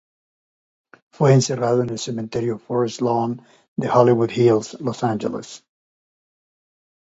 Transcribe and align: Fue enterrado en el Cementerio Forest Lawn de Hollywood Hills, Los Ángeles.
Fue 1.13 1.31
enterrado 1.31 1.83
en 1.83 1.91
el 1.91 1.99
Cementerio 1.99 2.57
Forest 2.57 3.01
Lawn 3.01 3.39
de 3.77 3.87
Hollywood 3.87 4.31
Hills, 4.31 4.81
Los 4.81 5.03
Ángeles. 5.03 5.63